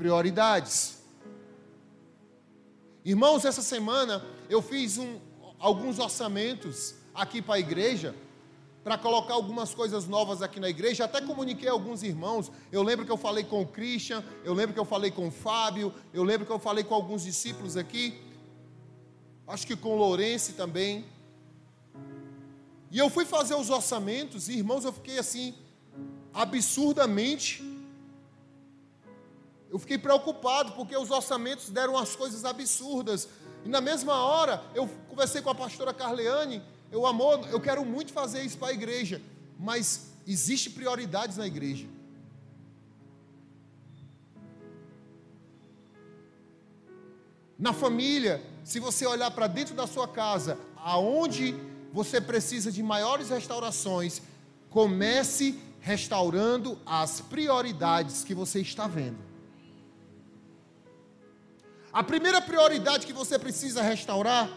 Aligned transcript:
prioridades. 0.00 0.96
Irmãos, 3.04 3.44
essa 3.44 3.60
semana 3.60 4.24
eu 4.48 4.62
fiz 4.62 4.96
um, 4.96 5.18
alguns 5.58 5.98
orçamentos 5.98 6.94
aqui 7.14 7.42
para 7.42 7.56
a 7.56 7.60
igreja, 7.60 8.14
para 8.82 8.96
colocar 8.96 9.34
algumas 9.34 9.74
coisas 9.74 10.08
novas 10.08 10.40
aqui 10.40 10.58
na 10.58 10.70
igreja. 10.70 11.04
Até 11.04 11.20
comuniquei 11.20 11.68
a 11.68 11.72
alguns 11.72 12.02
irmãos. 12.02 12.50
Eu 12.72 12.82
lembro 12.82 13.04
que 13.04 13.12
eu 13.12 13.18
falei 13.18 13.44
com 13.44 13.60
o 13.60 13.66
Christian, 13.66 14.24
eu 14.42 14.54
lembro 14.54 14.72
que 14.72 14.80
eu 14.80 14.86
falei 14.86 15.10
com 15.10 15.28
o 15.28 15.30
Fábio, 15.30 15.92
eu 16.14 16.24
lembro 16.24 16.46
que 16.46 16.52
eu 16.52 16.58
falei 16.58 16.82
com 16.82 16.94
alguns 16.94 17.24
discípulos 17.24 17.76
aqui. 17.76 18.18
Acho 19.46 19.66
que 19.66 19.76
com 19.76 19.90
o 19.90 19.98
Lourenço 19.98 20.54
também. 20.54 21.04
E 22.90 22.98
eu 22.98 23.10
fui 23.10 23.26
fazer 23.26 23.54
os 23.54 23.68
orçamentos, 23.68 24.48
e 24.48 24.54
irmãos, 24.54 24.82
eu 24.82 24.94
fiquei 24.94 25.18
assim, 25.18 25.54
absurdamente. 26.32 27.69
Eu 29.70 29.78
fiquei 29.78 29.96
preocupado, 29.96 30.72
porque 30.72 30.96
os 30.96 31.10
orçamentos 31.10 31.70
deram 31.70 31.96
as 31.96 32.16
coisas 32.16 32.44
absurdas. 32.44 33.28
E 33.64 33.68
na 33.68 33.80
mesma 33.80 34.14
hora, 34.14 34.62
eu 34.74 34.88
conversei 35.08 35.40
com 35.40 35.50
a 35.50 35.54
pastora 35.54 35.94
Carleane, 35.94 36.60
eu 36.90 37.06
amor, 37.06 37.46
eu 37.50 37.60
quero 37.60 37.84
muito 37.84 38.12
fazer 38.12 38.42
isso 38.42 38.58
para 38.58 38.68
a 38.68 38.72
igreja, 38.72 39.22
mas 39.58 40.08
existe 40.26 40.70
prioridades 40.70 41.36
na 41.36 41.46
igreja. 41.46 41.86
Na 47.56 47.72
família, 47.72 48.42
se 48.64 48.80
você 48.80 49.06
olhar 49.06 49.30
para 49.30 49.46
dentro 49.46 49.74
da 49.74 49.86
sua 49.86 50.08
casa, 50.08 50.58
aonde 50.76 51.54
você 51.92 52.20
precisa 52.20 52.72
de 52.72 52.82
maiores 52.82 53.28
restaurações, 53.28 54.22
comece 54.68 55.60
restaurando 55.80 56.78
as 56.84 57.20
prioridades 57.20 58.24
que 58.24 58.34
você 58.34 58.60
está 58.60 58.86
vendo. 58.88 59.29
A 61.92 62.02
primeira 62.02 62.40
prioridade 62.40 63.06
que 63.06 63.12
você 63.12 63.38
precisa 63.38 63.82
restaurar 63.82 64.48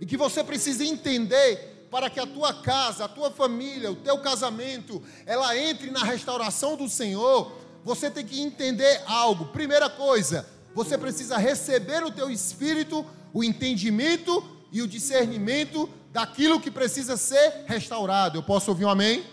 e 0.00 0.06
que 0.06 0.16
você 0.16 0.42
precisa 0.42 0.84
entender 0.84 1.86
para 1.90 2.10
que 2.10 2.18
a 2.18 2.26
tua 2.26 2.54
casa, 2.54 3.04
a 3.04 3.08
tua 3.08 3.30
família, 3.30 3.92
o 3.92 3.96
teu 3.96 4.18
casamento, 4.18 5.02
ela 5.26 5.56
entre 5.56 5.90
na 5.90 6.02
restauração 6.02 6.76
do 6.76 6.88
Senhor, 6.88 7.52
você 7.84 8.10
tem 8.10 8.24
que 8.24 8.40
entender 8.40 9.02
algo. 9.06 9.46
Primeira 9.46 9.88
coisa, 9.88 10.48
você 10.74 10.96
precisa 10.98 11.36
receber 11.36 12.00
no 12.00 12.10
teu 12.10 12.30
espírito 12.30 13.06
o 13.32 13.44
entendimento 13.44 14.42
e 14.72 14.82
o 14.82 14.88
discernimento 14.88 15.88
daquilo 16.10 16.60
que 16.60 16.70
precisa 16.70 17.16
ser 17.16 17.64
restaurado. 17.66 18.38
Eu 18.38 18.42
posso 18.42 18.70
ouvir 18.70 18.86
um 18.86 18.90
amém? 18.90 19.24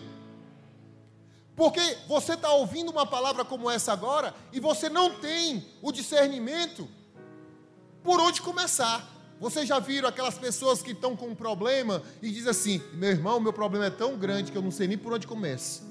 Porque 1.60 1.98
você 2.08 2.32
está 2.32 2.50
ouvindo 2.54 2.90
uma 2.90 3.04
palavra 3.04 3.44
como 3.44 3.70
essa 3.70 3.92
agora 3.92 4.34
e 4.50 4.58
você 4.58 4.88
não 4.88 5.16
tem 5.16 5.62
o 5.82 5.92
discernimento 5.92 6.88
por 8.02 8.18
onde 8.18 8.40
começar. 8.40 9.06
Vocês 9.38 9.68
já 9.68 9.78
viram 9.78 10.08
aquelas 10.08 10.38
pessoas 10.38 10.80
que 10.80 10.92
estão 10.92 11.14
com 11.14 11.26
um 11.26 11.34
problema 11.34 12.02
e 12.22 12.30
dizem 12.30 12.48
assim: 12.48 12.82
meu 12.94 13.10
irmão, 13.10 13.38
meu 13.38 13.52
problema 13.52 13.84
é 13.84 13.90
tão 13.90 14.16
grande 14.16 14.50
que 14.50 14.56
eu 14.56 14.62
não 14.62 14.70
sei 14.70 14.88
nem 14.88 14.96
por 14.96 15.12
onde 15.12 15.26
começa 15.26 15.82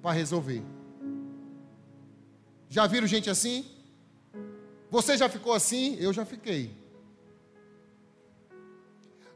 para 0.00 0.12
resolver. 0.12 0.62
Já 2.70 2.86
viram 2.86 3.06
gente 3.06 3.28
assim? 3.28 3.70
Você 4.90 5.18
já 5.18 5.28
ficou 5.28 5.52
assim? 5.52 5.96
Eu 6.00 6.14
já 6.14 6.24
fiquei. 6.24 6.74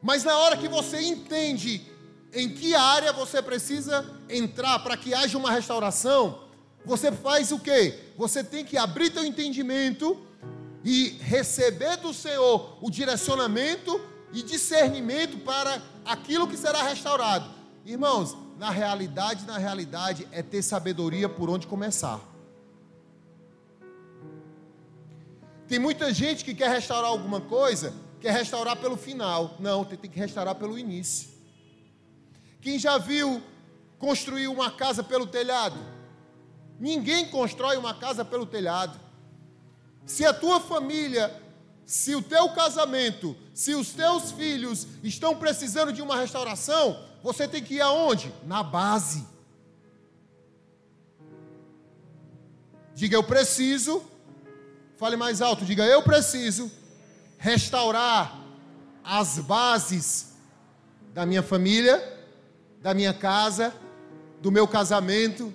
Mas 0.01 0.25
na 0.25 0.35
hora 0.39 0.57
que 0.57 0.67
você 0.67 0.99
entende 1.03 1.93
em 2.35 2.49
que 2.49 2.75
área 2.75 3.13
você 3.13 3.41
precisa 3.41 4.05
entrar 4.29 4.79
para 4.81 4.97
que 4.97 5.15
haja 5.15 5.39
uma 5.39 5.51
restauração, 5.51 6.41
você 6.85 7.11
faz 7.11 7.53
o 7.53 7.59
quê? 7.59 7.99
Você 8.17 8.43
tem 8.43 8.65
que 8.65 8.77
abrir 8.77 9.11
teu 9.11 9.25
entendimento 9.25 10.21
e 10.85 11.17
receber 11.21 11.97
do 11.97 12.13
Senhor 12.13 12.77
o 12.83 12.91
direcionamento 12.91 14.01
e 14.33 14.43
discernimento 14.43 15.39
para 15.39 15.81
aquilo 16.05 16.49
que 16.49 16.57
será 16.57 16.83
restaurado. 16.83 17.49
Irmãos, 17.87 18.37
na 18.59 18.71
realidade, 18.71 19.47
na 19.47 19.57
realidade 19.57 20.29
é 20.31 20.43
ter 20.43 20.63
sabedoria 20.63 21.29
por 21.29 21.49
onde 21.49 21.67
começar. 21.67 22.21
Tem 25.67 25.79
muita 25.79 26.13
gente 26.13 26.45
que 26.45 26.55
quer 26.55 26.69
restaurar 26.69 27.11
alguma 27.11 27.41
coisa 27.41 27.95
quer 28.25 28.33
restaurar 28.33 28.77
pelo 28.77 28.97
final. 28.97 29.55
Não, 29.61 29.85
tem 29.85 29.99
que 29.99 30.19
restaurar 30.19 30.55
pelo 30.55 30.79
início. 30.79 31.29
Quem 32.65 32.79
já 32.79 32.97
viu 32.97 33.43
construir 33.99 34.49
uma 34.49 34.71
casa 34.71 35.05
pelo 35.05 35.27
telhado? 35.27 35.79
Ninguém 36.81 37.29
constrói 37.29 37.77
uma 37.77 37.93
casa 37.93 38.25
pelo 38.25 38.47
telhado. 38.47 38.99
Se 40.07 40.25
a 40.25 40.33
tua 40.33 40.59
família, 40.61 41.43
se 41.85 42.15
o 42.15 42.23
teu 42.23 42.49
casamento, 42.55 43.37
se 43.53 43.75
os 43.75 43.91
teus 43.91 44.33
filhos 44.33 44.87
estão 45.03 45.37
precisando 45.37 45.93
de 45.93 46.01
uma 46.01 46.17
restauração, 46.17 47.07
você 47.23 47.47
tem 47.47 47.63
que 47.63 47.75
ir 47.75 47.81
aonde? 47.83 48.33
Na 48.47 48.63
base. 48.63 49.27
Diga 52.95 53.15
eu 53.15 53.23
preciso. 53.23 54.03
Fale 54.97 55.17
mais 55.17 55.43
alto, 55.43 55.67
diga 55.67 55.85
eu 55.85 56.03
preciso 56.03 56.73
restaurar 57.37 58.41
as 59.05 59.39
bases 59.39 60.33
da 61.13 61.27
minha 61.27 61.43
família, 61.43 62.14
da 62.85 62.93
minha 62.93 63.15
casa, 63.15 63.75
do 64.43 64.53
meu 64.53 64.69
casamento 64.69 65.51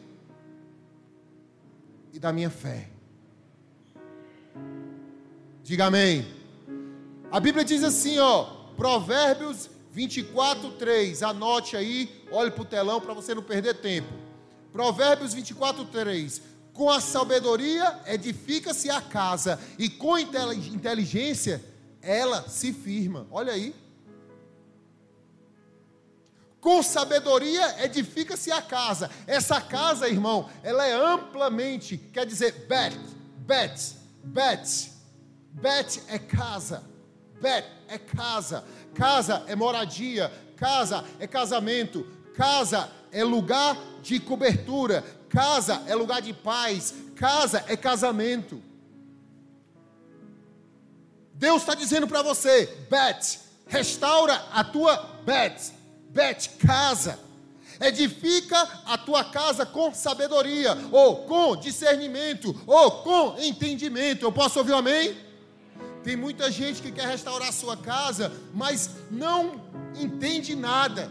e 2.12 2.18
da 2.18 2.34
minha 2.34 2.50
fé. 2.50 2.90
Diga 5.64 5.86
amém. 5.86 6.26
A 7.30 7.40
Bíblia 7.40 7.64
diz 7.64 7.84
assim, 7.84 8.18
ó, 8.18 8.46
Provérbios 8.76 9.70
24, 9.92 10.72
3. 10.72 11.22
Anote 11.22 11.78
aí, 11.78 12.26
olhe 12.32 12.50
para 12.50 12.64
o 12.64 12.66
telão 12.66 13.00
para 13.00 13.14
você 13.14 13.36
não 13.36 13.44
perder 13.44 13.76
tempo. 13.76 14.12
Provérbios 14.74 15.32
24, 15.32 15.86
3. 15.86 16.42
Com 16.74 16.90
a 16.90 17.00
sabedoria 17.00 18.00
edifica-se 18.08 18.90
a 18.90 19.02
casa, 19.02 19.60
e 19.78 19.88
com 19.88 20.18
inteligência 20.18 21.64
ela 22.02 22.50
se 22.50 22.74
firma. 22.74 23.28
Olha 23.30 23.54
aí. 23.54 23.76
Com 26.60 26.84
sabedoria 26.84 27.84
edifica-se 27.84 28.52
a 28.52 28.62
casa. 28.62 29.10
Essa 29.26 29.62
casa, 29.62 30.10
irmão, 30.10 30.50
ela 30.62 30.86
é 30.86 30.94
amplamente, 30.94 31.98
quer 31.98 32.26
dizer, 32.26 32.68
bet, 32.68 32.98
bet, 33.46 33.96
bet. 34.24 34.92
Bet 35.52 36.02
é 36.08 36.20
casa. 36.20 36.84
Bet 37.42 37.66
é 37.88 37.98
casa. 37.98 38.64
Casa 38.94 39.44
é 39.48 39.56
moradia. 39.56 40.32
Casa 40.56 41.04
é 41.20 41.28
casamento. 41.28 42.06
Casa 42.36 42.90
é 43.12 43.24
lugar 43.24 43.78
de 44.02 44.20
cobertura. 44.20 45.04
Casa 45.30 45.84
é 45.88 45.96
lugar 45.96 46.22
de 46.22 46.34
paz. 46.34 46.94
Casa 47.16 47.64
é 47.68 47.76
casamento. 47.76 48.62
Deus 51.34 51.62
está 51.62 51.74
dizendo 51.74 52.06
para 52.06 52.22
você, 52.22 52.66
Bet, 52.90 53.40
restaura 53.66 54.34
a 54.52 54.62
tua 54.62 54.98
Bet, 55.26 55.72
Bet, 56.10 56.50
casa. 56.60 57.20
Edifica 57.80 58.62
a 58.86 58.98
tua 58.98 59.24
casa 59.24 59.66
com 59.66 59.94
sabedoria, 59.94 60.78
ou 60.92 61.24
com 61.24 61.56
discernimento, 61.56 62.54
ou 62.68 62.92
com 63.04 63.36
entendimento. 63.40 64.26
Eu 64.26 64.32
posso 64.32 64.60
ouvir 64.60 64.74
um 64.74 64.78
amém? 64.78 65.16
Tem 66.04 66.16
muita 66.16 66.52
gente 66.52 66.82
que 66.82 66.92
quer 66.92 67.08
restaurar 67.08 67.50
a 67.50 67.54
sua 67.54 67.78
casa, 67.78 68.32
mas 68.54 68.90
não 69.10 69.62
entende 69.96 70.56
nada. 70.56 71.10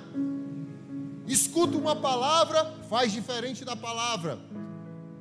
Escuta 1.27 1.77
uma 1.77 1.95
palavra, 1.95 2.75
faz 2.89 3.13
diferente 3.13 3.65
da 3.65 3.77
palavra. 3.77 4.39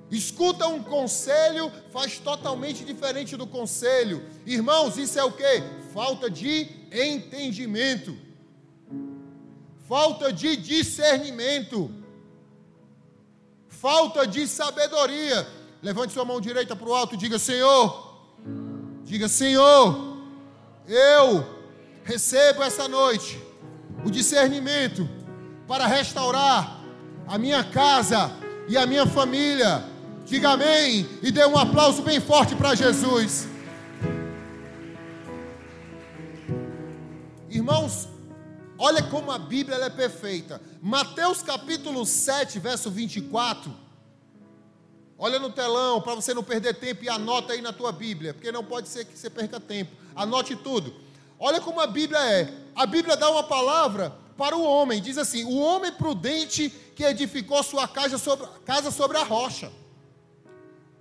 Escuta 0.09 0.67
um 0.67 0.81
conselho, 0.81 1.69
faz 1.91 2.17
totalmente 2.17 2.85
diferente 2.85 3.35
do 3.35 3.45
conselho. 3.45 4.23
Irmãos, 4.45 4.97
isso 4.97 5.19
é 5.19 5.23
o 5.23 5.33
que? 5.33 5.63
Falta 5.93 6.29
de 6.29 6.67
entendimento, 6.91 8.17
falta 9.87 10.31
de 10.31 10.55
discernimento, 10.57 11.91
falta 13.67 14.25
de 14.25 14.47
sabedoria. 14.47 15.47
Levante 15.81 16.13
sua 16.13 16.25
mão 16.25 16.41
direita 16.41 16.75
para 16.75 16.89
o 16.89 16.93
alto 16.93 17.15
e 17.15 17.17
diga: 17.17 17.39
Senhor, 17.39 18.15
diga: 19.03 19.27
Senhor, 19.27 20.17
eu 20.87 21.45
recebo 22.03 22.63
essa 22.63 22.87
noite 22.87 23.39
o 24.05 24.11
discernimento 24.11 25.07
para 25.67 25.85
restaurar 25.87 26.83
a 27.27 27.37
minha 27.37 27.63
casa 27.63 28.31
e 28.67 28.77
a 28.77 28.85
minha 28.85 29.05
família 29.05 29.97
Diga 30.27 30.49
amém 30.49 31.07
e 31.23 31.31
dê 31.31 31.45
um 31.45 31.57
aplauso 31.57 32.01
bem 32.01 32.19
forte 32.19 32.53
para 32.53 32.75
Jesus. 32.75 33.47
Irmãos, 37.49 38.09
olha 38.77 39.03
como 39.03 39.31
a 39.31 39.37
Bíblia 39.37 39.77
é 39.77 39.89
perfeita. 39.89 40.61
Mateus 40.81 41.41
capítulo 41.41 42.05
7, 42.05 42.59
verso 42.59 42.89
24. 42.91 43.73
Olha 45.19 45.39
no 45.39 45.49
telão 45.49 45.99
para 45.99 46.13
você 46.13 46.33
não 46.33 46.43
perder 46.43 46.75
tempo 46.75 47.03
e 47.03 47.09
anota 47.09 47.53
aí 47.53 47.61
na 47.61 47.73
tua 47.73 47.91
Bíblia, 47.91 48.33
porque 48.33 48.51
não 48.51 48.63
pode 48.63 48.87
ser 48.87 49.05
que 49.05 49.17
você 49.17 49.29
perca 49.29 49.59
tempo. 49.59 49.91
Anote 50.15 50.55
tudo. 50.55 50.93
Olha 51.39 51.59
como 51.59 51.79
a 51.79 51.87
Bíblia 51.87 52.19
é. 52.19 52.53
A 52.75 52.85
Bíblia 52.85 53.17
dá 53.17 53.29
uma 53.29 53.43
palavra 53.43 54.15
para 54.37 54.55
o 54.55 54.63
homem. 54.63 55.01
Diz 55.01 55.17
assim: 55.17 55.43
o 55.43 55.57
homem 55.57 55.91
prudente 55.91 56.69
que 56.95 57.03
edificou 57.03 57.63
sua 57.63 57.87
casa 57.87 58.17
sobre, 58.17 58.47
casa 58.63 58.91
sobre 58.91 59.17
a 59.17 59.23
rocha. 59.23 59.71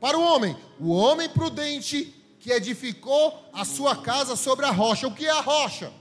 Para 0.00 0.18
o 0.18 0.22
homem, 0.22 0.56
o 0.78 0.90
homem 0.90 1.28
prudente 1.28 2.14
que 2.38 2.50
edificou 2.50 3.42
a 3.52 3.64
sua 3.64 3.96
casa 3.96 4.36
sobre 4.36 4.64
a 4.64 4.70
rocha. 4.70 5.06
O 5.08 5.14
que 5.14 5.26
é 5.26 5.30
a 5.30 5.40
rocha? 5.40 5.92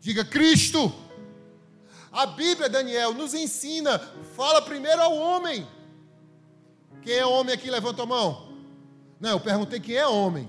Diga 0.00 0.24
Cristo. 0.24 0.92
A 2.12 2.26
Bíblia, 2.26 2.68
Daniel, 2.68 3.14
nos 3.14 3.34
ensina, 3.34 3.98
fala 4.34 4.60
primeiro 4.62 5.00
ao 5.00 5.16
homem. 5.16 5.66
Quem 7.02 7.14
é 7.14 7.24
homem 7.24 7.54
aqui? 7.54 7.70
Levanta 7.70 8.02
a 8.02 8.06
mão. 8.06 8.48
Não, 9.18 9.30
eu 9.30 9.40
perguntei 9.40 9.78
quem 9.78 9.96
é 9.96 10.06
homem. 10.06 10.48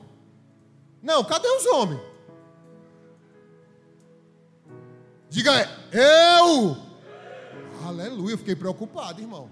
Não, 1.02 1.24
cadê 1.24 1.48
os 1.48 1.66
homens? 1.66 2.02
Diga 5.30 5.52
eu. 5.92 6.78
Aleluia, 7.86 8.34
eu 8.34 8.38
fiquei 8.38 8.56
preocupado, 8.56 9.22
irmão. 9.22 9.50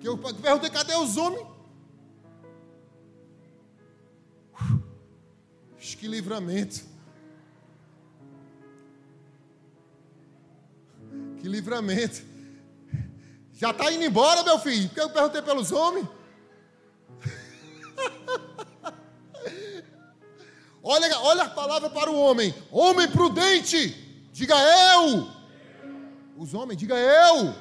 Que 0.00 0.08
eu 0.08 0.16
perguntei 0.16 0.70
cadê 0.70 0.94
os 0.96 1.16
homens? 1.16 1.46
Que 5.98 6.06
livramento. 6.06 6.84
Que 11.40 11.48
livramento. 11.48 12.22
Já 13.52 13.70
está 13.70 13.92
indo 13.92 14.04
embora, 14.04 14.42
meu 14.44 14.58
filho? 14.58 14.88
Porque 14.88 15.00
eu 15.00 15.10
perguntei 15.10 15.42
pelos 15.42 15.72
homens. 15.72 16.06
olha, 20.82 21.18
olha 21.20 21.42
a 21.42 21.50
palavra 21.50 21.90
para 21.90 22.10
o 22.10 22.20
homem. 22.20 22.54
Homem 22.70 23.08
prudente. 23.08 24.28
Diga 24.32 24.54
eu. 24.94 25.28
Os 26.36 26.54
homens, 26.54 26.78
diga 26.78 26.94
eu. 26.96 27.54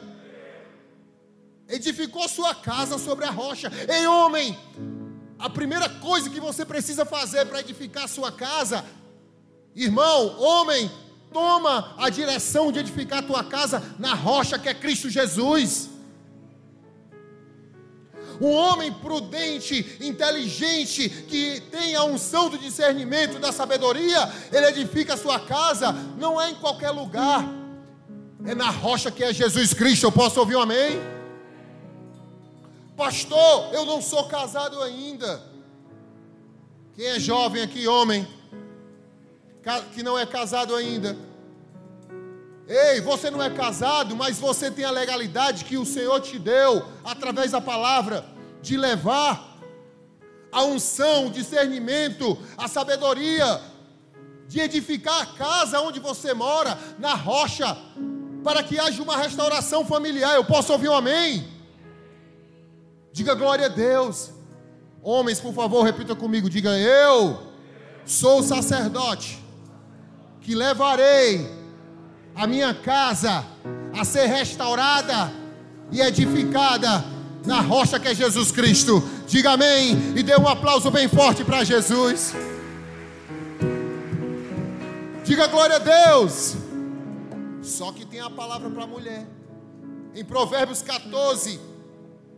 Edificou 1.67 2.29
sua 2.29 2.53
casa 2.53 2.99
sobre 2.99 3.25
a 3.25 3.31
rocha. 3.31 3.71
Ei, 3.89 4.05
homem, 4.05 4.55
a 5.39 5.49
primeira 5.49 5.89
coisa 5.89 6.29
que 6.29 6.39
você 6.39 6.63
precisa 6.63 7.05
fazer 7.05 7.45
para 7.45 7.59
edificar 7.59 8.07
sua 8.07 8.31
casa, 8.31 8.85
irmão, 9.75 10.39
homem, 10.39 10.89
toma 11.31 11.93
a 11.97 12.09
direção 12.09 12.71
de 12.71 12.79
edificar 12.79 13.25
tua 13.25 13.43
casa 13.43 13.83
na 13.99 14.13
rocha 14.13 14.57
que 14.57 14.69
é 14.69 14.73
Cristo 14.73 15.09
Jesus. 15.09 15.89
Um 18.39 18.51
homem 18.51 18.93
prudente, 18.93 19.97
inteligente, 19.99 21.09
que 21.09 21.59
tem 21.71 21.95
a 21.95 22.03
unção 22.03 22.49
do 22.49 22.57
discernimento, 22.57 23.39
da 23.39 23.51
sabedoria, 23.51 24.31
ele 24.51 24.67
edifica 24.67 25.15
a 25.15 25.17
sua 25.17 25.39
casa, 25.39 25.91
não 26.17 26.39
é 26.39 26.51
em 26.51 26.55
qualquer 26.55 26.91
lugar, 26.91 27.43
é 28.45 28.53
na 28.53 28.69
rocha 28.69 29.09
que 29.09 29.23
é 29.23 29.33
Jesus 29.33 29.73
Cristo. 29.73 30.05
Eu 30.05 30.11
posso 30.11 30.39
ouvir 30.39 30.55
um 30.55 30.61
amém? 30.61 30.99
Pastor, 32.95 33.73
eu 33.73 33.85
não 33.85 34.01
sou 34.01 34.27
casado 34.27 34.81
ainda. 34.81 35.41
Quem 36.95 37.05
é 37.05 37.19
jovem 37.19 37.61
aqui, 37.61 37.87
homem, 37.87 38.27
que 39.93 40.01
não 40.01 40.17
é 40.17 40.25
casado 40.25 40.75
ainda? 40.75 41.17
Ei, 42.67 42.99
você 43.01 43.29
não 43.29 43.41
é 43.41 43.49
casado, 43.49 44.15
mas 44.15 44.39
você 44.39 44.69
tem 44.69 44.83
a 44.83 44.91
legalidade 44.91 45.65
que 45.65 45.77
o 45.77 45.85
Senhor 45.85 46.19
te 46.19 46.37
deu 46.37 46.85
através 47.03 47.51
da 47.51 47.61
palavra 47.61 48.25
de 48.61 48.75
levar 48.75 49.57
a 50.51 50.63
unção, 50.63 51.27
o 51.27 51.31
discernimento, 51.31 52.37
a 52.57 52.67
sabedoria 52.67 53.61
de 54.47 54.59
edificar 54.59 55.21
a 55.21 55.25
casa 55.25 55.81
onde 55.81 55.99
você 55.99 56.33
mora, 56.33 56.77
na 56.99 57.13
rocha, 57.13 57.77
para 58.43 58.63
que 58.63 58.79
haja 58.79 59.01
uma 59.03 59.17
restauração 59.17 59.85
familiar. 59.85 60.35
Eu 60.35 60.43
posso 60.45 60.71
ouvir 60.73 60.89
um 60.89 60.95
amém? 60.95 61.47
Diga 63.13 63.33
glória 63.33 63.65
a 63.65 63.69
Deus. 63.69 64.31
Homens, 65.01 65.39
por 65.39 65.53
favor, 65.53 65.83
repita 65.83 66.15
comigo. 66.15 66.49
Diga: 66.49 66.77
Eu 66.77 67.43
sou 68.05 68.43
sacerdote 68.43 69.46
que 70.47 70.55
levarei 70.55 71.45
a 72.33 72.47
minha 72.47 72.73
casa 72.73 73.45
a 73.93 74.05
ser 74.05 74.27
restaurada 74.27 75.29
e 75.91 75.99
edificada 75.99 77.03
na 77.45 77.59
rocha 77.59 77.99
que 77.99 78.07
é 78.07 78.15
Jesus 78.15 78.49
Cristo. 78.49 79.03
Diga 79.27 79.51
amém 79.51 80.13
e 80.15 80.23
dê 80.23 80.37
um 80.37 80.47
aplauso 80.47 80.89
bem 80.89 81.09
forte 81.09 81.43
para 81.43 81.65
Jesus. 81.65 82.33
Diga 85.25 85.47
glória 85.47 85.75
a 85.75 85.79
Deus. 85.79 86.55
Só 87.61 87.91
que 87.91 88.05
tem 88.05 88.21
a 88.21 88.29
palavra 88.29 88.69
para 88.69 88.85
a 88.85 88.87
mulher. 88.87 89.27
Em 90.15 90.23
Provérbios 90.23 90.81
14, 90.81 91.59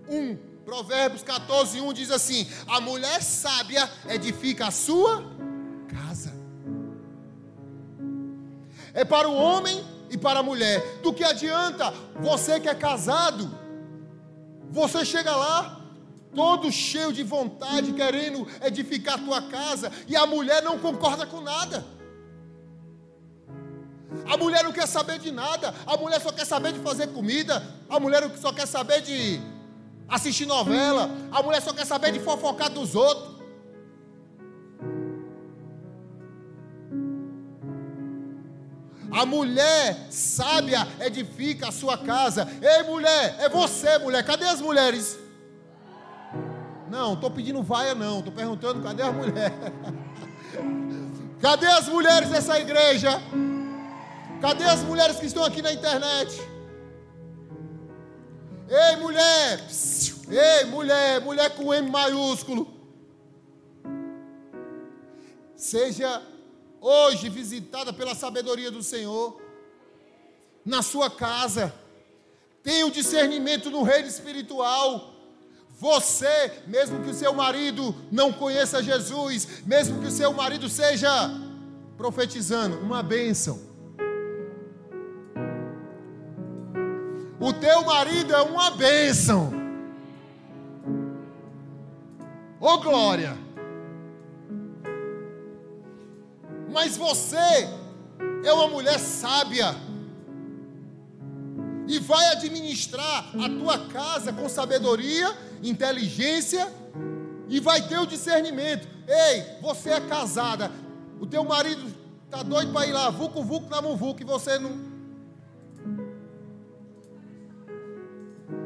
1. 0.10 0.36
Provérbios 0.66 1.22
14, 1.22 1.80
1 1.80 1.94
diz 1.94 2.10
assim: 2.10 2.48
A 2.68 2.82
mulher 2.82 3.22
sábia 3.22 3.88
edifica 4.08 4.70
a 4.70 4.72
sua 4.72 5.24
é 9.00 9.06
para 9.06 9.30
o 9.30 9.34
homem 9.34 9.82
e 10.10 10.18
para 10.18 10.40
a 10.40 10.44
mulher. 10.44 11.00
Do 11.02 11.14
que 11.14 11.24
adianta 11.24 11.94
você 12.20 12.60
que 12.60 12.68
é 12.68 12.76
casado, 12.76 13.50
você 14.70 15.06
chega 15.06 15.34
lá, 15.34 15.80
todo 16.36 16.70
cheio 16.70 17.14
de 17.14 17.24
vontade, 17.24 17.94
querendo 17.94 18.46
edificar 18.62 19.16
a 19.16 19.18
tua 19.18 19.42
casa, 19.44 19.90
e 20.06 20.18
a 20.18 20.26
mulher 20.26 20.62
não 20.62 20.78
concorda 20.78 21.26
com 21.26 21.40
nada. 21.40 21.86
A 24.30 24.36
mulher 24.36 24.66
não 24.66 24.74
quer 24.74 24.86
saber 24.86 25.18
de 25.18 25.32
nada, 25.32 25.74
a 25.86 25.96
mulher 25.96 26.20
só 26.20 26.34
quer 26.34 26.46
saber 26.46 26.74
de 26.74 26.80
fazer 26.80 27.08
comida, 27.08 27.64
a 27.90 28.02
mulher 28.02 28.30
só 28.38 28.52
quer 28.52 28.68
saber 28.68 29.02
de 29.02 29.40
assistir 30.10 30.46
novela, 30.46 31.10
a 31.32 31.42
mulher 31.42 31.62
só 31.62 31.72
quer 31.72 31.86
saber 31.86 32.12
de 32.12 32.20
fofocar 32.20 32.70
dos 32.70 32.96
outros. 32.96 33.39
A 39.20 39.26
mulher 39.26 40.08
sábia 40.10 40.88
edifica 41.02 41.68
a 41.68 41.72
sua 41.74 41.98
casa. 41.98 42.48
Ei, 42.62 42.84
mulher, 42.84 43.36
é 43.40 43.50
você, 43.50 43.98
mulher. 43.98 44.24
Cadê 44.24 44.46
as 44.46 44.62
mulheres? 44.62 45.20
Não, 46.90 47.16
estou 47.16 47.30
pedindo 47.30 47.62
vaia, 47.62 47.94
não. 47.94 48.20
Estou 48.20 48.32
perguntando 48.32 48.82
cadê 48.82 49.02
as 49.04 49.14
mulheres. 49.14 49.58
Cadê 51.42 51.68
as 51.68 51.88
mulheres 51.90 52.30
dessa 52.30 52.60
igreja? 52.60 53.22
Cadê 54.42 54.64
as 54.64 54.82
mulheres 54.84 55.18
que 55.18 55.26
estão 55.26 55.44
aqui 55.44 55.62
na 55.62 55.74
internet? 55.74 56.42
Ei, 58.70 58.96
mulher! 58.98 59.68
Ei, 60.30 60.66
mulher! 60.66 61.22
Mulher 61.22 61.50
com 61.56 61.74
M 61.74 61.90
maiúsculo. 61.90 62.74
Seja 65.56 66.22
hoje 66.82 67.30
visitada 67.30 67.92
pela 67.92 68.16
sabedoria 68.16 68.72
do 68.72 68.82
Senhor, 68.82 69.42
na 70.66 70.82
sua 70.82 71.10
casa, 71.10 71.74
tenha 72.62 72.86
o 72.86 72.92
discernimento 72.92 73.70
no 73.70 73.84
reino 73.84 74.08
espiritual. 74.08 75.14
Você, 75.80 76.52
mesmo 76.68 77.02
que 77.04 77.10
o 77.10 77.14
seu 77.14 77.34
marido 77.34 77.96
não 78.12 78.34
conheça 78.34 78.84
Jesus, 78.84 79.64
mesmo 79.66 80.02
que 80.02 80.08
o 80.08 80.12
seu 80.12 80.34
marido 80.34 80.68
seja 80.68 81.10
profetizando, 81.98 82.78
uma 82.80 83.02
bênção. 83.02 83.60
O 87.40 87.54
teu 87.54 87.84
marido 87.86 88.34
é 88.34 88.42
uma 88.42 88.72
bênção. 88.72 89.52
Ô 92.60 92.74
oh, 92.74 92.78
glória! 92.80 93.38
Mas 96.72 96.96
você 96.96 97.68
é 98.44 98.54
uma 98.54 98.68
mulher 98.68 99.00
sábia 99.00 99.76
e 101.88 101.98
vai 102.00 102.34
administrar 102.34 103.32
a 103.36 103.50
tua 103.50 103.88
casa 103.88 104.32
com 104.32 104.48
sabedoria, 104.48 105.36
inteligência 105.64 106.72
e 107.48 107.60
vai 107.60 107.88
ter 107.88 107.98
o 107.98 108.06
discernimento. 108.06 108.88
Ei, 109.08 109.60
você 109.60 109.90
é 109.90 110.02
casada, 110.02 110.72
o 111.20 111.26
teu 111.26 111.44
marido 111.44 111.84
está 112.26 112.44
doido 112.44 112.72
para 112.72 112.86
ir 112.86 112.94
lá, 112.94 113.10
vucu 113.10 113.44
vucu 113.44 113.70
na 113.70 113.82
muvuca, 113.82 114.22
e 114.22 114.26
você 114.26 114.60
não. 114.60 114.88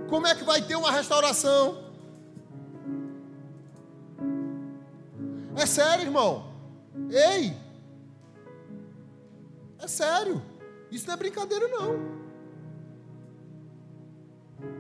Como 0.10 0.28
é 0.28 0.36
que 0.36 0.44
vai 0.44 0.62
ter 0.62 0.76
uma 0.76 0.92
restauração? 0.92 1.82
É 5.56 5.66
sério, 5.66 6.04
irmão. 6.04 6.52
Ei, 7.10 7.63
é 9.84 9.88
sério. 9.88 10.42
Isso 10.90 11.08
não 11.08 11.14
é 11.14 11.18
brincadeira, 11.18 11.68
não. 11.68 12.24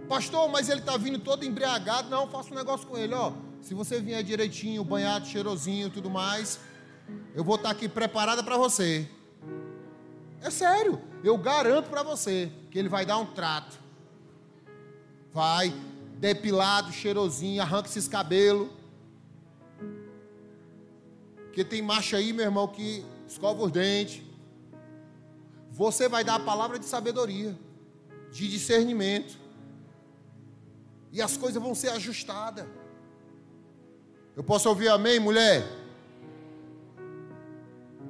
Pastor, 0.07 0.50
mas 0.50 0.69
ele 0.69 0.79
está 0.79 0.95
vindo 0.95 1.19
todo 1.19 1.43
embriagado. 1.43 2.10
Não, 2.10 2.29
faça 2.29 2.51
um 2.53 2.55
negócio 2.55 2.88
com 2.88 2.98
ele, 2.98 3.13
ó. 3.13 3.33
se 3.62 3.74
você 3.74 4.00
vier 4.00 4.24
direitinho, 4.24 4.83
banhado, 4.83 5.25
cheirosinho, 5.25 5.89
tudo 5.89 6.10
mais, 6.10 6.60
eu 7.36 7.43
vou 7.43 7.55
estar 7.55 7.69
aqui 7.69 7.89
preparada 7.89 8.43
para 8.43 8.57
você. 8.57 9.10
É 10.41 10.50
sério, 10.50 11.01
eu 11.24 11.38
garanto 11.38 11.89
para 11.89 12.03
você 12.03 12.51
que 12.69 12.77
ele 12.77 12.89
vai 12.89 13.05
dar 13.05 13.17
um 13.17 13.25
trato. 13.25 13.79
Vai, 15.31 15.74
depilado, 16.17 16.91
cheirosinho, 16.91 17.62
arranca 17.62 17.88
esses 17.88 18.07
cabelos. 18.07 18.69
Porque 21.45 21.63
tem 21.63 21.81
macho 21.81 22.15
aí, 22.15 22.33
meu 22.33 22.45
irmão, 22.45 22.67
que 22.67 23.05
escova 23.27 23.63
os 23.63 23.72
dentes. 23.72 24.32
Você 25.73 26.07
vai 26.07 26.23
dar 26.23 26.35
a 26.35 26.39
palavra 26.39 26.77
de 26.77 26.85
sabedoria, 26.85 27.57
de 28.31 28.47
discernimento. 28.47 29.39
E 31.11 31.19
as 31.19 31.35
coisas 31.35 31.61
vão 31.61 31.73
ser 31.73 31.89
ajustadas. 31.89 32.65
Eu 34.35 34.43
posso 34.43 34.69
ouvir 34.69 34.89
amém, 34.89 35.19
mulher? 35.19 35.67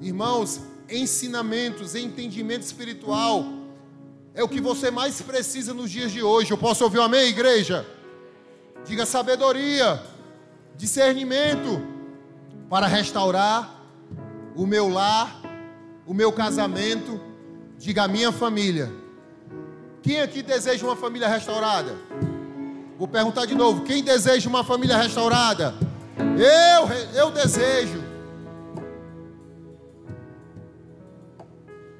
Irmãos, 0.01 0.59
ensinamentos, 0.89 1.95
entendimento 1.95 2.63
espiritual 2.63 3.45
é 4.33 4.43
o 4.43 4.49
que 4.49 4.59
você 4.59 4.91
mais 4.91 5.21
precisa 5.21 5.73
nos 5.73 5.89
dias 5.89 6.11
de 6.11 6.21
hoje. 6.21 6.51
Eu 6.51 6.57
posso 6.57 6.83
ouvir 6.83 6.99
amém, 6.99 7.29
igreja? 7.29 7.87
Diga 8.85 9.05
sabedoria, 9.05 10.03
discernimento 10.75 11.81
para 12.69 12.87
restaurar 12.87 13.85
o 14.53 14.67
meu 14.67 14.89
lar, 14.89 15.41
o 16.05 16.13
meu 16.13 16.33
casamento, 16.33 17.32
diga 17.83 18.03
a 18.03 18.07
minha 18.07 18.31
família. 18.31 18.89
Quem 20.01 20.21
aqui 20.21 20.41
deseja 20.41 20.85
uma 20.85 20.95
família 20.95 21.27
restaurada? 21.27 21.97
Vou 22.97 23.09
perguntar 23.09 23.45
de 23.45 23.53
novo: 23.53 23.83
quem 23.83 24.01
deseja 24.01 24.49
uma 24.49 24.63
família 24.63 24.95
restaurada? 24.95 25.75
Eu, 26.17 26.87
eu 27.13 27.31
desejo. 27.31 28.01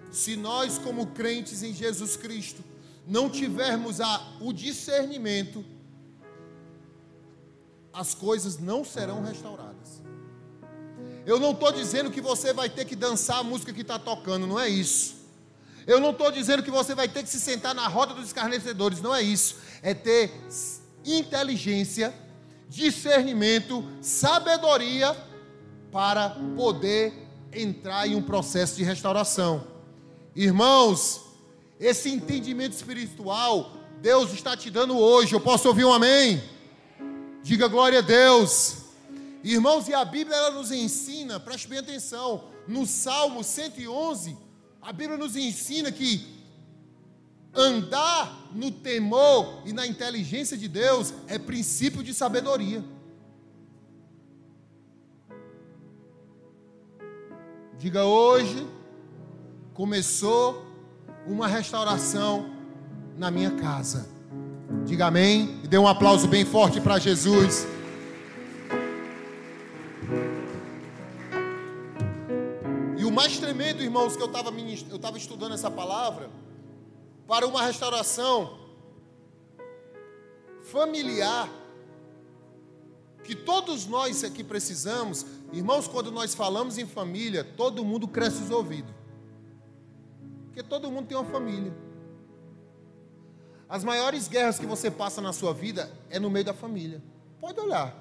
Se 0.09 0.37
nós, 0.37 0.77
como 0.77 1.07
crentes 1.07 1.63
em 1.63 1.73
Jesus 1.73 2.15
Cristo, 2.15 2.63
não 3.05 3.29
tivermos 3.29 3.99
a, 3.99 4.25
o 4.39 4.53
discernimento, 4.53 5.65
as 7.91 8.13
coisas 8.13 8.57
não 8.57 8.85
serão 8.85 9.21
restauradas. 9.21 10.01
Eu 11.25 11.39
não 11.39 11.51
estou 11.51 11.73
dizendo 11.73 12.09
que 12.09 12.21
você 12.21 12.53
vai 12.53 12.69
ter 12.69 12.85
que 12.85 12.95
dançar 12.95 13.39
a 13.39 13.43
música 13.43 13.73
que 13.73 13.81
está 13.81 13.99
tocando, 13.99 14.47
não 14.47 14.57
é 14.57 14.69
isso. 14.69 15.22
Eu 15.85 15.99
não 15.99 16.11
estou 16.11 16.31
dizendo 16.31 16.63
que 16.63 16.71
você 16.71 16.95
vai 16.95 17.07
ter 17.07 17.23
que 17.23 17.29
se 17.29 17.39
sentar 17.39 17.75
na 17.75 17.87
roda 17.87 18.13
dos 18.13 18.27
escarnecedores, 18.27 19.01
não 19.01 19.13
é 19.13 19.21
isso. 19.21 19.57
É 19.81 19.93
ter 19.93 20.31
inteligência 21.05 22.13
discernimento, 22.73 23.87
sabedoria 24.01 25.15
para 25.91 26.31
poder 26.55 27.13
entrar 27.51 28.07
em 28.07 28.15
um 28.15 28.21
processo 28.21 28.75
de 28.75 28.83
restauração. 28.83 29.67
Irmãos, 30.35 31.21
esse 31.79 32.09
entendimento 32.09 32.73
espiritual, 32.73 33.73
Deus 34.01 34.33
está 34.33 34.57
te 34.57 34.71
dando 34.71 34.97
hoje. 34.97 35.35
Eu 35.35 35.39
posso 35.39 35.67
ouvir 35.67 35.85
um 35.85 35.93
amém? 35.93 36.41
Diga 37.43 37.67
glória 37.67 37.99
a 37.99 38.01
Deus. 38.01 38.77
Irmãos, 39.43 39.87
e 39.87 39.93
a 39.93 40.03
Bíblia 40.03 40.35
ela 40.35 40.51
nos 40.51 40.71
ensina, 40.71 41.39
preste 41.39 41.67
bem 41.67 41.79
atenção, 41.79 42.45
no 42.67 42.87
Salmo 42.87 43.43
111, 43.43 44.35
a 44.83 44.91
Bíblia 44.91 45.17
nos 45.17 45.35
ensina 45.35 45.91
que 45.91 46.33
Andar 47.55 48.49
no 48.51 48.71
temor 48.71 49.61
e 49.63 49.71
na 49.71 49.85
inteligência 49.85 50.57
de 50.57 50.67
Deus 50.67 51.13
é 51.27 51.37
princípio 51.37 52.01
de 52.01 52.11
sabedoria. 52.11 52.83
Diga 57.77 58.05
hoje, 58.05 58.67
começou 59.73 60.65
uma 61.27 61.47
restauração 61.47 62.55
na 63.15 63.29
minha 63.29 63.51
casa. 63.51 64.09
Diga 64.83 65.05
amém 65.05 65.59
e 65.63 65.67
dê 65.67 65.77
um 65.77 65.87
aplauso 65.87 66.27
bem 66.27 66.43
forte 66.43 66.81
para 66.81 66.97
Jesus. 66.97 67.67
Irmãos, 73.83 74.15
que 74.15 74.23
eu 74.23 74.95
estava 74.95 75.17
estudando 75.17 75.53
essa 75.53 75.69
palavra 75.69 76.29
para 77.27 77.47
uma 77.47 77.63
restauração 77.63 78.59
familiar 80.63 81.49
que 83.23 83.35
todos 83.35 83.85
nós 83.87 84.23
aqui 84.23 84.43
precisamos. 84.43 85.25
Irmãos, 85.51 85.87
quando 85.87 86.11
nós 86.11 86.35
falamos 86.35 86.77
em 86.77 86.85
família, 86.85 87.43
todo 87.43 87.85
mundo 87.85 88.07
cresce 88.07 88.43
os 88.43 88.51
ouvidos. 88.51 88.93
Porque 90.45 90.61
todo 90.61 90.91
mundo 90.91 91.07
tem 91.07 91.17
uma 91.17 91.29
família. 91.29 91.73
As 93.67 93.83
maiores 93.83 94.27
guerras 94.27 94.59
que 94.59 94.65
você 94.65 94.91
passa 94.91 95.21
na 95.21 95.33
sua 95.33 95.53
vida 95.53 95.91
é 96.09 96.19
no 96.19 96.29
meio 96.29 96.45
da 96.45 96.53
família. 96.53 97.01
Pode 97.39 97.59
olhar. 97.59 97.97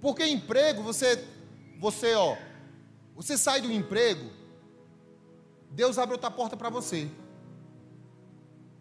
Porque 0.00 0.24
emprego, 0.26 0.82
você, 0.82 1.24
você, 1.80 2.14
ó, 2.14 2.36
você 3.14 3.36
sai 3.36 3.60
do 3.60 3.70
emprego, 3.70 4.30
Deus 5.70 5.98
abre 5.98 6.14
outra 6.14 6.30
porta 6.30 6.56
para 6.56 6.70
você. 6.70 7.10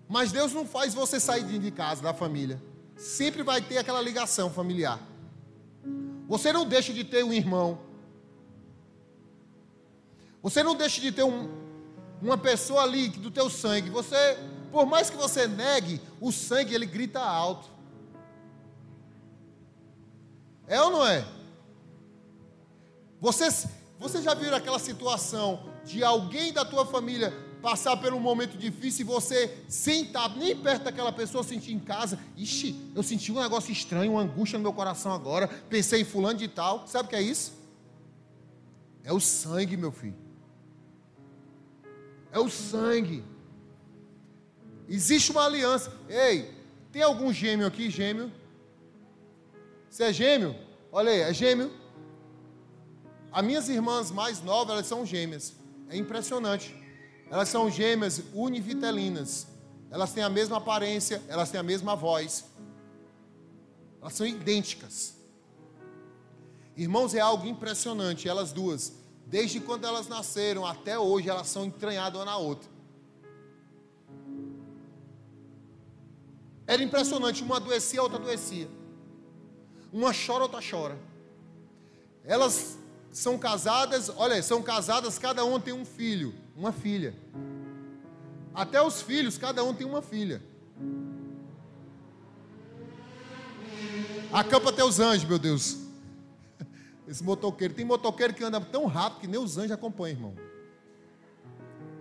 Mas 0.07 0.31
Deus 0.31 0.51
não 0.51 0.65
faz 0.65 0.93
você 0.93 1.19
sair 1.19 1.43
de 1.43 1.71
casa, 1.71 2.01
da 2.01 2.13
família. 2.13 2.61
Sempre 2.97 3.43
vai 3.43 3.61
ter 3.61 3.77
aquela 3.77 4.01
ligação 4.01 4.50
familiar. 4.50 5.00
Você 6.27 6.51
não 6.51 6.65
deixa 6.65 6.93
de 6.93 7.03
ter 7.03 7.23
um 7.23 7.31
irmão. 7.31 7.79
Você 10.43 10.63
não 10.63 10.75
deixa 10.75 11.00
de 11.00 11.11
ter 11.11 11.23
um, 11.23 11.50
uma 12.21 12.38
pessoa 12.38 12.83
ali 12.83 13.09
do 13.09 13.31
teu 13.31 13.50
sangue. 13.50 13.89
Você, 13.89 14.38
por 14.71 14.85
mais 14.85 15.09
que 15.09 15.15
você 15.15 15.47
negue, 15.47 16.01
o 16.19 16.31
sangue 16.31 16.73
ele 16.73 16.85
grita 16.85 17.19
alto. 17.19 17.69
É 20.67 20.81
ou 20.81 20.91
não 20.91 21.05
é? 21.05 21.25
Você, 23.19 23.50
você 24.01 24.20
já 24.20 24.34
viu 24.34 24.53
aquela 24.55 24.79
situação 24.79 25.63
de 25.86 26.03
alguém 26.03 26.51
da 26.51 26.65
tua 26.65 26.84
família 26.84 27.31
passar 27.62 27.96
por 27.98 28.12
um 28.12 28.20
momento 28.20 28.58
difícil 28.58 29.05
e 29.05 29.08
você 29.08 29.55
sentar 29.70 30.36
nem 30.36 30.55
perto 30.55 30.86
daquela 30.86 31.12
pessoa, 31.12 31.43
sentir 31.43 31.72
em 31.72 31.79
casa, 31.79 32.17
ixi, 32.36 32.75
eu 32.96 33.03
senti 33.03 33.31
um 33.31 33.39
negócio 33.39 33.72
estranho, 33.72 34.13
uma 34.13 34.22
angústia 34.24 34.58
no 34.58 34.63
meu 34.63 34.74
coração 34.74 35.13
agora, 35.13 35.48
pensei 35.48 36.01
em 36.01 36.03
fulano 36.03 36.39
de 36.39 36.48
tal, 36.48 36.88
sabe 36.88 37.05
o 37.05 37.10
que 37.10 37.15
é 37.15 37.22
isso? 37.22 37.53
É 39.03 39.13
o 39.13 39.20
sangue, 39.20 39.77
meu 39.77 39.91
filho. 39.91 40.17
É 42.31 42.39
o 42.39 42.50
sangue. 42.50 43.24
Existe 44.89 45.31
uma 45.31 45.46
aliança. 45.46 45.93
Ei, 46.10 46.51
tem 46.91 47.03
algum 47.03 47.31
gêmeo 47.31 47.67
aqui, 47.67 47.89
gêmeo? 47.89 48.31
Você 49.88 50.05
é 50.05 50.13
gêmeo? 50.13 50.55
Olha 50.91 51.12
aí, 51.12 51.20
é 51.22 51.34
gêmeo. 51.34 51.80
As 53.31 53.43
minhas 53.45 53.69
irmãs 53.69 54.11
mais 54.11 54.41
novas, 54.41 54.73
elas 54.73 54.88
são 54.88 55.05
gêmeas. 55.05 55.53
É 55.89 55.95
impressionante. 55.95 56.75
Elas 57.29 57.47
são 57.47 57.69
gêmeas 57.69 58.21
univitelinas. 58.33 59.47
Elas 59.89 60.11
têm 60.11 60.23
a 60.23 60.29
mesma 60.29 60.57
aparência, 60.57 61.21
elas 61.27 61.50
têm 61.50 61.59
a 61.59 61.63
mesma 61.63 61.95
voz. 61.95 62.45
Elas 64.01 64.13
são 64.13 64.25
idênticas. 64.25 65.15
Irmãos, 66.75 67.13
é 67.13 67.19
algo 67.19 67.45
impressionante, 67.45 68.27
elas 68.27 68.51
duas. 68.51 68.93
Desde 69.25 69.59
quando 69.59 69.85
elas 69.85 70.07
nasceram 70.07 70.65
até 70.65 71.00
hoje, 71.00 71.29
elas 71.29 71.47
são 71.47 71.65
entranhadas 71.65 72.19
uma 72.19 72.25
na 72.25 72.38
outra. 72.38 72.69
Era 76.67 76.83
impressionante, 76.83 77.43
uma 77.43 77.57
adoecia, 77.57 78.00
a 78.00 78.03
outra 78.03 78.17
adoecia. 78.17 78.69
Uma 79.91 80.11
chora, 80.13 80.43
outra 80.43 80.61
chora. 80.61 80.97
Elas 82.23 82.77
são 83.12 83.38
casadas, 83.38 84.10
olha, 84.15 84.41
são 84.41 84.63
casadas, 84.63 85.20
cada 85.20 85.44
um 85.44 85.60
tem 85.60 85.74
um 85.74 85.86
filho, 85.86 86.34
uma 86.56 86.72
filha. 86.72 87.13
Até 88.53 88.82
os 88.82 89.01
filhos, 89.01 89.38
cada 89.38 89.63
um 89.63 89.74
tem 89.74 89.86
uma 89.86 90.01
filha. 90.01 90.41
Acampa 94.32 94.70
até 94.70 94.84
os 94.84 95.00
anjos, 95.00 95.27
meu 95.27 95.38
Deus. 95.38 95.77
Esse 97.08 97.24
motoqueiro, 97.24 97.74
tem 97.74 97.84
motoqueiro 97.84 98.34
que 98.34 98.44
anda 98.44 98.62
tão 98.62 98.86
rápido 98.86 99.22
que 99.22 99.27
nem 99.27 99.39
os 99.39 99.58
anjos 99.58 99.72
acompanham, 99.72 100.15
irmão. 100.15 100.36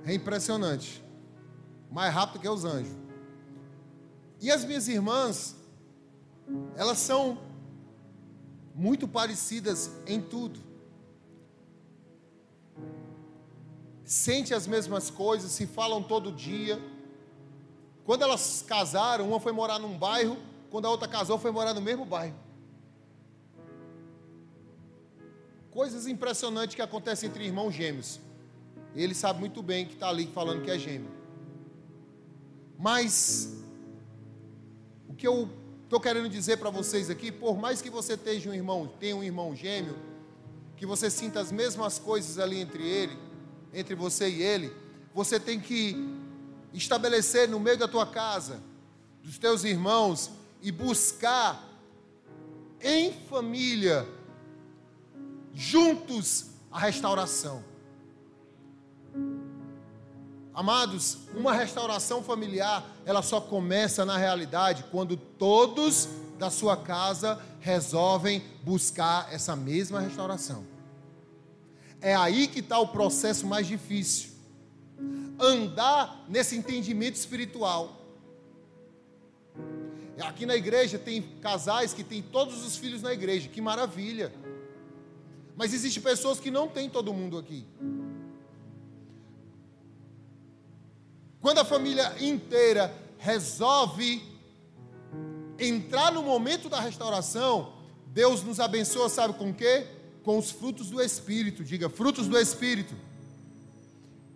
É 0.05 0.15
impressionante. 0.15 1.05
Mais 1.91 2.15
rápido 2.15 2.41
que 2.41 2.49
os 2.49 2.65
anjos. 2.65 2.97
E 4.41 4.51
as 4.51 4.65
minhas 4.65 4.87
irmãs, 4.87 5.57
elas 6.77 6.99
são 6.99 7.39
muito 8.75 9.09
parecidas 9.09 9.91
em 10.07 10.21
tudo. 10.21 10.70
Sente 14.11 14.53
as 14.53 14.67
mesmas 14.67 15.09
coisas, 15.09 15.53
se 15.53 15.69
falam 15.69 16.03
todo 16.03 16.33
dia. 16.33 16.83
Quando 18.05 18.23
elas 18.23 18.65
casaram, 18.67 19.29
uma 19.29 19.39
foi 19.39 19.53
morar 19.53 19.79
num 19.79 19.97
bairro 19.97 20.37
quando 20.69 20.87
a 20.87 20.91
outra 20.91 21.07
casou, 21.07 21.39
foi 21.39 21.53
morar 21.53 21.73
no 21.75 21.81
mesmo 21.81 22.05
bairro. 22.05 22.35
Coisas 25.71 26.09
impressionantes 26.09 26.75
que 26.75 26.83
acontecem 26.83 27.29
entre 27.29 27.45
irmãos 27.45 27.71
gêmeos. 27.71 28.19
Ele 28.97 29.15
sabe 29.15 29.39
muito 29.39 29.63
bem 29.63 29.87
que 29.87 29.95
está 29.95 30.09
ali 30.09 30.27
falando 30.27 30.65
que 30.65 30.73
é 30.73 30.77
gêmeo. 30.77 31.11
Mas 32.77 33.63
o 35.09 35.15
que 35.15 35.27
eu 35.27 35.49
estou 35.85 36.01
querendo 36.01 36.29
dizer 36.29 36.57
para 36.57 36.71
vocês 36.71 37.11
aqui, 37.11 37.31
por 37.31 37.57
mais 37.57 37.81
que 37.81 37.89
você 37.89 38.17
tenha 38.17 38.51
um 38.51 38.55
irmão, 38.55 38.91
tenha 38.99 39.15
um 39.15 39.23
irmão 39.23 39.55
gêmeo, 39.55 39.97
que 40.77 40.85
você 40.85 41.09
sinta 41.09 41.39
as 41.39 41.53
mesmas 41.53 42.01
coisas 42.01 42.41
ali 42.41 42.59
entre 42.59 42.83
ele, 42.83 43.30
entre 43.73 43.95
você 43.95 44.29
e 44.29 44.43
ele, 44.43 44.73
você 45.15 45.39
tem 45.39 45.61
que 45.61 45.97
estabelecer 46.73 47.49
no 47.49 47.59
meio 47.59 47.79
da 47.79 47.89
tua 47.89 48.07
casa, 48.07 48.61
dos 49.23 49.39
teus 49.39 49.65
irmãos 49.65 50.31
e 50.63 50.71
buscar 50.71 51.69
em 52.81 53.13
família 53.29 54.07
juntos 55.53 56.47
a 56.71 56.79
restauração. 56.79 57.65
Amados, 60.53 61.19
uma 61.35 61.53
restauração 61.53 62.23
familiar, 62.23 62.85
ela 63.07 63.23
só 63.23 63.41
começa 63.41 64.05
na 64.05 64.17
realidade 64.17 64.85
quando 64.91 65.17
todos 65.17 66.09
da 66.39 66.51
sua 66.51 66.77
casa 66.77 67.41
resolvem 67.61 68.43
buscar 68.63 69.33
essa 69.33 69.55
mesma 69.55 70.01
restauração. 70.01 70.65
É 72.01 72.15
aí 72.15 72.49
que 72.49 72.61
está 72.61 72.79
o 72.79 72.89
processo 72.89 73.47
mais 73.47 73.67
difícil. 73.67 74.31
Andar 75.39 76.25
nesse 76.29 76.57
entendimento 76.57 77.17
espiritual. 77.17 78.01
Aqui 80.21 80.45
na 80.45 80.55
igreja 80.55 80.99
tem 80.99 81.23
casais 81.41 81.95
que 81.95 82.05
têm 82.05 82.21
todos 82.23 82.65
os 82.65 82.77
filhos 82.77 83.01
na 83.01 83.13
igreja, 83.13 83.49
que 83.49 83.61
maravilha. 83.61 84.33
Mas 85.57 85.73
existem 85.73 86.03
pessoas 86.03 86.39
que 86.39 86.51
não 86.51 86.69
têm 86.69 86.89
todo 86.89 87.13
mundo 87.13 87.39
aqui. 87.39 87.67
Quando 91.41 91.59
a 91.59 91.65
família 91.65 92.15
inteira 92.23 92.95
resolve 93.19 94.23
entrar 95.59 96.13
no 96.13 96.23
momento 96.23 96.69
da 96.69 96.81
restauração, 96.81 97.75
Deus 98.07 98.43
nos 98.43 98.61
abençoa, 98.61 99.09
sabe 99.09 99.35
com 99.35 99.51
o 99.51 99.55
quê? 99.55 99.87
Com 100.23 100.39
os 100.39 100.51
frutos 100.51 100.91
do 100.91 101.01
Espírito. 101.01 101.65
Diga, 101.65 101.89
frutos 101.89 102.29
do 102.29 102.39
Espírito. 102.39 102.95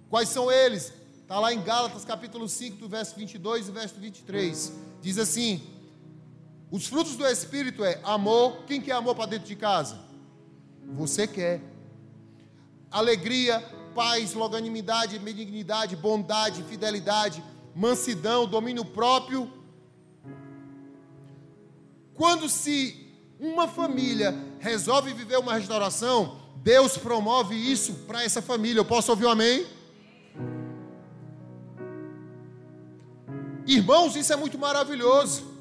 Quais 0.08 0.28
são 0.28 0.50
eles? 0.50 0.92
Está 1.22 1.40
lá 1.40 1.52
em 1.52 1.62
Gálatas 1.62 2.04
capítulo 2.04 2.48
5, 2.48 2.76
do 2.76 2.88
verso 2.88 3.16
22 3.16 3.68
e 3.68 3.70
verso 3.70 3.94
23. 3.98 4.72
Diz 5.00 5.18
assim: 5.18 5.62
Os 6.70 6.86
frutos 6.86 7.16
do 7.16 7.26
Espírito 7.26 7.84
é 7.84 8.00
amor. 8.04 8.64
Quem 8.66 8.80
quer 8.80 8.92
amor 8.92 9.14
para 9.14 9.26
dentro 9.26 9.48
de 9.48 9.56
casa? 9.56 9.98
Você 10.92 11.26
quer. 11.26 11.60
Alegria, 12.90 13.60
paz, 13.94 14.34
longanimidade, 14.34 15.18
benignidade, 15.18 15.96
bondade, 15.96 16.62
fidelidade, 16.64 17.42
mansidão, 17.74 18.46
domínio 18.46 18.84
próprio. 18.84 19.50
Quando 22.14 22.48
se 22.48 23.03
uma 23.38 23.66
família 23.66 24.34
resolve 24.60 25.12
viver 25.12 25.38
uma 25.38 25.54
restauração, 25.54 26.40
Deus 26.56 26.96
promove 26.96 27.54
isso 27.54 27.92
para 28.06 28.24
essa 28.24 28.40
família. 28.40 28.80
Eu 28.80 28.84
posso 28.84 29.10
ouvir 29.10 29.26
um 29.26 29.30
amém? 29.30 29.66
Irmãos, 33.66 34.16
isso 34.16 34.32
é 34.32 34.36
muito 34.36 34.58
maravilhoso. 34.58 35.52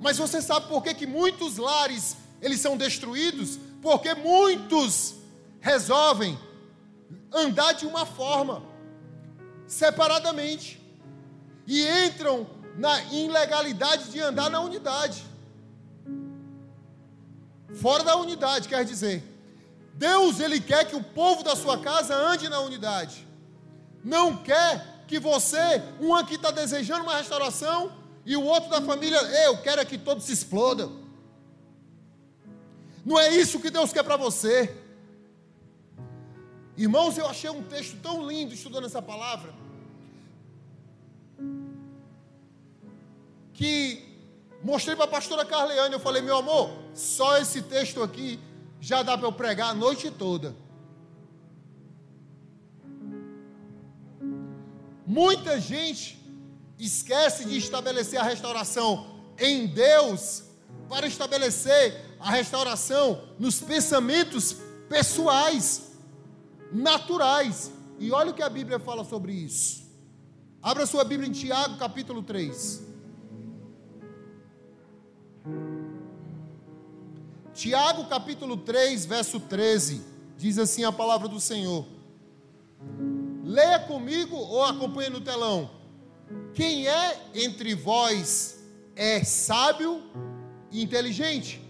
Mas 0.00 0.18
você 0.18 0.40
sabe 0.40 0.68
por 0.68 0.82
que, 0.82 0.94
que 0.94 1.06
muitos 1.06 1.56
lares 1.56 2.16
eles 2.40 2.60
são 2.60 2.76
destruídos? 2.76 3.58
porque 3.82 4.14
muitos 4.14 5.14
resolvem 5.60 6.38
andar 7.32 7.72
de 7.72 7.86
uma 7.86 8.04
forma, 8.04 8.62
separadamente, 9.66 10.80
e 11.66 11.86
entram 12.06 12.46
na 12.76 13.02
ilegalidade 13.04 14.10
de 14.10 14.20
andar 14.20 14.50
na 14.50 14.60
unidade. 14.60 15.24
Fora 17.74 18.02
da 18.02 18.16
unidade, 18.16 18.68
quer 18.68 18.84
dizer, 18.84 19.22
Deus 19.94 20.40
ele 20.40 20.60
quer 20.60 20.84
que 20.86 20.96
o 20.96 21.02
povo 21.02 21.42
da 21.42 21.54
sua 21.54 21.78
casa 21.78 22.14
ande 22.14 22.48
na 22.48 22.60
unidade. 22.60 23.26
Não 24.02 24.36
quer 24.36 25.04
que 25.06 25.18
você, 25.18 25.82
um 26.00 26.14
aqui 26.14 26.34
está 26.34 26.50
desejando 26.50 27.02
uma 27.02 27.16
restauração 27.16 27.92
e 28.24 28.36
o 28.36 28.44
outro 28.44 28.70
da 28.70 28.80
família, 28.82 29.18
eu 29.46 29.58
quero 29.58 29.80
é 29.80 29.84
que 29.84 29.98
todos 29.98 30.24
se 30.24 30.32
explodam. 30.32 31.08
Não 33.04 33.18
é 33.18 33.34
isso 33.34 33.58
que 33.58 33.70
Deus 33.70 33.92
quer 33.92 34.02
para 34.02 34.16
você. 34.16 34.76
Irmãos, 36.76 37.16
eu 37.16 37.26
achei 37.26 37.50
um 37.50 37.62
texto 37.62 37.96
tão 38.02 38.26
lindo 38.26 38.52
estudando 38.52 38.84
essa 38.84 39.00
palavra. 39.00 39.52
Que 43.54 43.97
mostrei 44.68 44.94
para 44.94 45.06
a 45.06 45.08
pastora 45.08 45.46
Carleane. 45.46 45.94
Eu 45.94 46.00
falei, 46.00 46.20
meu 46.20 46.36
amor, 46.36 46.70
só 46.94 47.38
esse 47.38 47.62
texto 47.62 48.02
aqui 48.02 48.38
já 48.78 49.02
dá 49.02 49.16
para 49.16 49.26
eu 49.26 49.32
pregar 49.32 49.70
a 49.70 49.74
noite 49.74 50.10
toda. 50.10 50.54
Muita 55.06 55.58
gente 55.58 56.22
esquece 56.78 57.46
de 57.46 57.56
estabelecer 57.56 58.20
a 58.20 58.22
restauração 58.22 59.22
em 59.38 59.66
Deus 59.66 60.44
para 60.86 61.06
estabelecer 61.06 62.04
a 62.20 62.30
restauração 62.30 63.22
nos 63.38 63.60
pensamentos 63.60 64.54
pessoais, 64.86 65.92
naturais. 66.70 67.72
E 67.98 68.12
olha 68.12 68.32
o 68.32 68.34
que 68.34 68.42
a 68.42 68.50
Bíblia 68.50 68.78
fala 68.78 69.02
sobre 69.02 69.32
isso. 69.32 69.88
Abra 70.62 70.84
sua 70.84 71.04
Bíblia 71.04 71.26
em 71.26 71.32
Tiago, 71.32 71.78
capítulo 71.78 72.22
3. 72.22 72.87
Tiago, 77.58 78.04
capítulo 78.04 78.56
3, 78.56 79.04
verso 79.04 79.40
13. 79.40 80.02
Diz 80.36 80.58
assim 80.58 80.84
a 80.84 80.92
palavra 80.92 81.26
do 81.26 81.40
Senhor. 81.40 81.84
Leia 83.42 83.80
comigo 83.80 84.36
ou 84.36 84.64
acompanhe 84.64 85.10
no 85.10 85.20
telão. 85.20 85.68
Quem 86.54 86.86
é 86.86 87.30
entre 87.34 87.74
vós 87.74 88.58
é 88.94 89.24
sábio 89.24 90.02
e 90.70 90.82
inteligente? 90.82 91.68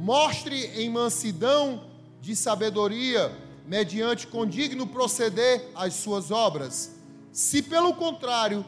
mostre 0.00 0.64
em 0.80 0.88
mansidão 0.88 1.84
de 2.22 2.34
sabedoria, 2.34 3.30
mediante 3.66 4.26
condigno 4.26 4.86
proceder 4.86 5.70
as 5.74 5.92
suas 5.92 6.30
obras. 6.30 6.96
Se 7.30 7.62
pelo 7.62 7.92
contrário, 7.92 8.64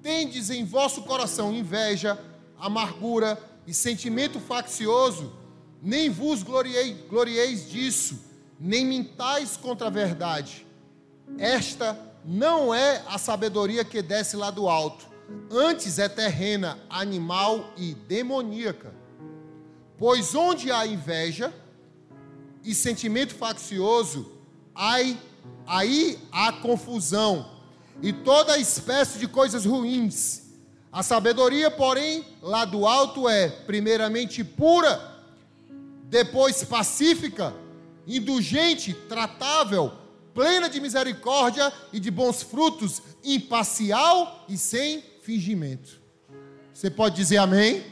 tendes 0.00 0.48
em 0.48 0.64
vosso 0.64 1.02
coração 1.02 1.52
inveja, 1.52 2.16
amargura 2.56 3.36
e 3.66 3.74
sentimento 3.74 4.38
faccioso, 4.38 5.32
nem 5.82 6.10
vos 6.10 6.42
glorieis, 6.42 6.96
glorieis 7.08 7.68
disso, 7.68 8.18
nem 8.58 8.84
mintais 8.84 9.56
contra 9.56 9.88
a 9.88 9.90
verdade. 9.90 10.66
Esta 11.38 11.98
não 12.24 12.74
é 12.74 13.02
a 13.06 13.18
sabedoria 13.18 13.84
que 13.84 14.02
desce 14.02 14.36
lá 14.36 14.50
do 14.50 14.68
alto, 14.68 15.06
antes 15.50 15.98
é 15.98 16.08
terrena, 16.08 16.78
animal 16.88 17.72
e 17.76 17.94
demoníaca. 17.94 18.92
Pois 19.98 20.34
onde 20.34 20.70
há 20.70 20.86
inveja 20.86 21.52
e 22.62 22.74
sentimento 22.74 23.34
faccioso, 23.34 24.30
aí, 24.74 25.18
aí 25.66 26.18
há 26.30 26.52
confusão 26.52 27.50
e 28.02 28.12
toda 28.12 28.58
espécie 28.58 29.18
de 29.18 29.26
coisas 29.26 29.64
ruins. 29.64 30.42
A 30.92 31.02
sabedoria, 31.02 31.70
porém, 31.70 32.24
lá 32.42 32.64
do 32.64 32.86
alto 32.86 33.28
é, 33.28 33.48
primeiramente, 33.48 34.42
pura, 34.42 35.15
depois 36.16 36.64
pacífica, 36.64 37.54
indulgente, 38.06 38.94
tratável, 39.06 39.92
plena 40.32 40.66
de 40.66 40.80
misericórdia 40.80 41.70
e 41.92 42.00
de 42.00 42.10
bons 42.10 42.42
frutos, 42.42 43.02
imparcial 43.22 44.46
e 44.48 44.56
sem 44.56 45.04
fingimento. 45.20 46.00
Você 46.72 46.88
pode 46.88 47.16
dizer 47.16 47.36
amém? 47.36 47.84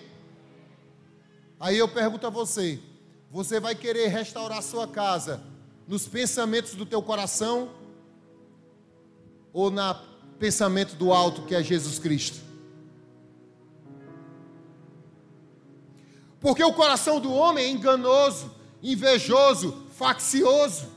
Aí 1.60 1.76
eu 1.76 1.86
pergunto 1.86 2.26
a 2.26 2.30
você: 2.30 2.80
você 3.30 3.60
vai 3.60 3.74
querer 3.74 4.08
restaurar 4.08 4.62
sua 4.62 4.88
casa 4.88 5.42
nos 5.86 6.08
pensamentos 6.08 6.74
do 6.74 6.86
teu 6.86 7.02
coração 7.02 7.68
ou 9.52 9.70
no 9.70 9.94
pensamento 10.38 10.94
do 10.96 11.12
alto 11.12 11.42
que 11.42 11.54
é 11.54 11.62
Jesus 11.62 11.98
Cristo? 11.98 12.53
Porque 16.44 16.62
o 16.62 16.74
coração 16.74 17.18
do 17.18 17.32
homem 17.32 17.64
é 17.64 17.70
enganoso, 17.70 18.54
invejoso, 18.82 19.74
faccioso. 19.96 20.92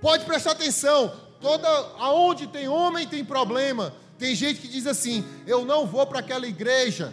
Pode 0.00 0.24
prestar 0.24 0.52
atenção, 0.52 1.14
toda 1.38 1.68
aonde 1.98 2.46
tem 2.46 2.66
homem 2.66 3.06
tem 3.06 3.22
problema. 3.22 3.94
Tem 4.16 4.34
gente 4.34 4.58
que 4.62 4.68
diz 4.68 4.86
assim: 4.86 5.22
"Eu 5.46 5.66
não 5.66 5.84
vou 5.84 6.06
para 6.06 6.20
aquela 6.20 6.46
igreja 6.46 7.12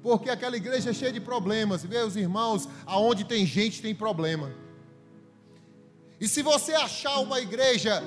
porque 0.00 0.30
aquela 0.30 0.56
igreja 0.56 0.90
é 0.90 0.92
cheia 0.92 1.12
de 1.12 1.20
problemas. 1.20 1.82
Meus 1.82 2.14
irmãos, 2.14 2.68
aonde 2.86 3.24
tem 3.24 3.44
gente 3.44 3.82
tem 3.82 3.92
problema. 3.92 4.52
E 6.20 6.28
se 6.28 6.40
você 6.40 6.72
achar 6.72 7.18
uma 7.18 7.40
igreja 7.40 8.00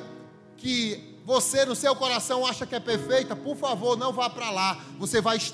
que 0.56 1.20
você 1.26 1.66
no 1.66 1.76
seu 1.76 1.96
coração 1.96 2.46
acha 2.46 2.66
que 2.68 2.76
é 2.76 2.80
perfeita, 2.80 3.36
por 3.36 3.58
favor, 3.58 3.98
não 3.98 4.14
vá 4.14 4.30
para 4.30 4.52
lá. 4.52 4.80
Você 5.00 5.20
vai 5.20 5.38
estragar 5.38 5.54